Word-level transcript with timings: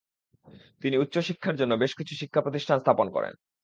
তিনি 0.81 0.95
উচ্চশিক্ষার 0.97 1.55
জন্য 1.55 1.73
বেশ 1.75 1.91
কিছু 1.95 2.13
শিক্ষাপ্রতিষ্ঠান 2.15 2.77
স্থাপন 2.79 3.07
করেন। 3.09 3.33